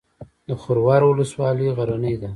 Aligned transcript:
د 0.47 0.49
خروار 0.61 1.01
ولسوالۍ 1.05 1.67
غرنۍ 1.77 2.15
ده 2.21 2.29